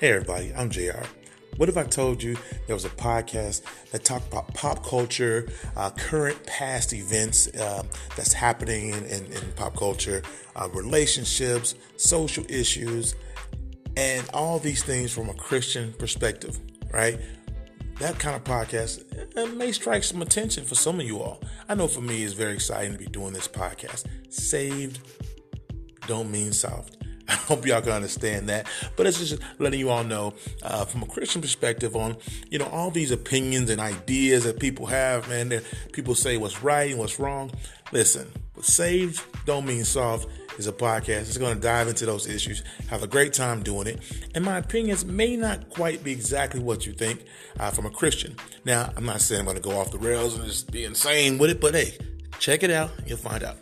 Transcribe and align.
Hey, 0.00 0.10
everybody, 0.10 0.52
I'm 0.56 0.70
JR. 0.70 1.04
What 1.56 1.68
if 1.68 1.76
I 1.76 1.84
told 1.84 2.20
you 2.20 2.36
there 2.66 2.74
was 2.74 2.84
a 2.84 2.90
podcast 2.90 3.62
that 3.92 4.04
talked 4.04 4.26
about 4.26 4.52
pop 4.52 4.84
culture, 4.84 5.48
uh, 5.76 5.90
current 5.90 6.44
past 6.46 6.92
events 6.92 7.46
uh, 7.54 7.84
that's 8.16 8.32
happening 8.32 8.88
in, 8.88 9.04
in, 9.04 9.24
in 9.26 9.52
pop 9.54 9.76
culture, 9.76 10.22
uh, 10.56 10.68
relationships, 10.74 11.76
social 11.96 12.44
issues, 12.48 13.14
and 13.96 14.28
all 14.34 14.58
these 14.58 14.82
things 14.82 15.12
from 15.12 15.28
a 15.28 15.34
Christian 15.34 15.92
perspective, 15.92 16.58
right? 16.92 17.20
That 18.00 18.18
kind 18.18 18.34
of 18.34 18.42
podcast 18.42 19.04
it 19.36 19.56
may 19.56 19.70
strike 19.70 20.02
some 20.02 20.22
attention 20.22 20.64
for 20.64 20.74
some 20.74 20.98
of 20.98 21.06
you 21.06 21.20
all. 21.20 21.40
I 21.68 21.76
know 21.76 21.86
for 21.86 22.00
me, 22.00 22.24
it's 22.24 22.34
very 22.34 22.54
exciting 22.54 22.94
to 22.94 22.98
be 22.98 23.06
doing 23.06 23.32
this 23.32 23.46
podcast. 23.46 24.06
Saved 24.28 24.98
don't 26.08 26.32
mean 26.32 26.52
soft. 26.52 26.93
Hope 27.48 27.66
y'all 27.66 27.82
can 27.82 27.92
understand 27.92 28.48
that. 28.48 28.66
But 28.96 29.06
it's 29.06 29.18
just 29.18 29.40
letting 29.58 29.80
you 29.80 29.90
all 29.90 30.04
know 30.04 30.34
uh, 30.62 30.84
from 30.84 31.02
a 31.02 31.06
Christian 31.06 31.42
perspective 31.42 31.94
on, 31.94 32.16
you 32.50 32.58
know, 32.58 32.66
all 32.66 32.90
these 32.90 33.10
opinions 33.10 33.70
and 33.70 33.80
ideas 33.80 34.44
that 34.44 34.58
people 34.58 34.86
have, 34.86 35.28
man. 35.28 35.50
that 35.50 35.64
People 35.92 36.14
say 36.14 36.36
what's 36.38 36.62
right 36.62 36.90
and 36.90 36.98
what's 36.98 37.18
wrong. 37.18 37.50
Listen, 37.92 38.30
saved 38.62 39.22
don't 39.44 39.66
mean 39.66 39.84
soft 39.84 40.26
is 40.58 40.66
a 40.66 40.72
podcast. 40.72 41.22
It's 41.22 41.38
going 41.38 41.54
to 41.54 41.60
dive 41.60 41.88
into 41.88 42.06
those 42.06 42.26
issues, 42.26 42.62
have 42.88 43.02
a 43.02 43.06
great 43.06 43.32
time 43.32 43.62
doing 43.62 43.86
it. 43.86 44.00
And 44.34 44.44
my 44.44 44.58
opinions 44.58 45.04
may 45.04 45.36
not 45.36 45.68
quite 45.68 46.02
be 46.02 46.12
exactly 46.12 46.60
what 46.60 46.86
you 46.86 46.92
think 46.92 47.24
uh, 47.58 47.70
from 47.70 47.86
a 47.86 47.90
Christian. 47.90 48.36
Now, 48.64 48.92
I'm 48.96 49.04
not 49.04 49.20
saying 49.20 49.40
I'm 49.40 49.46
going 49.46 49.56
to 49.56 49.62
go 49.62 49.78
off 49.78 49.90
the 49.90 49.98
rails 49.98 50.34
and 50.34 50.44
just 50.44 50.70
be 50.70 50.84
insane 50.84 51.38
with 51.38 51.50
it, 51.50 51.60
but 51.60 51.74
hey, 51.74 51.98
check 52.38 52.62
it 52.62 52.70
out. 52.70 52.90
You'll 53.06 53.18
find 53.18 53.42
out. 53.42 53.56